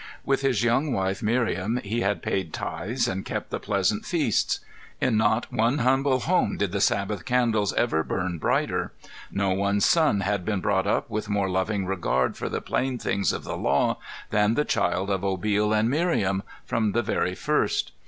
With 0.25 0.41
his 0.41 0.63
young 0.63 0.91
wife 0.91 1.21
Miriam 1.21 1.77
he 1.83 2.01
had 2.01 2.23
paid 2.23 2.53
tithes 2.53 3.07
and 3.07 3.23
kept 3.23 3.51
the 3.51 3.59
pleasant 3.59 4.03
feasts. 4.03 4.59
In 4.99 5.15
not 5.15 5.53
one 5.53 5.77
humble 5.77 6.21
home 6.21 6.57
did 6.57 6.71
the 6.71 6.81
Sabbath 6.81 7.23
candles 7.23 7.71
ever 7.73 8.03
burn 8.03 8.39
brighter. 8.39 8.93
No 9.31 9.51
one's 9.51 9.85
son 9.85 10.21
had 10.21 10.43
been 10.43 10.59
brought 10.59 10.87
up 10.87 11.07
with 11.11 11.29
more 11.29 11.51
loving 11.51 11.85
regard 11.85 12.35
for 12.35 12.49
the 12.49 12.61
plain 12.61 12.97
things 12.97 13.31
of 13.31 13.43
the 13.43 13.55
law 13.55 13.99
than 14.31 14.55
the 14.55 14.65
child 14.65 15.11
of 15.11 15.21
Obil 15.23 15.71
and 15.71 15.87
Miriam, 15.87 16.41
from 16.65 16.93
the 16.93 17.03
very 17.03 17.35
first. 17.35 17.91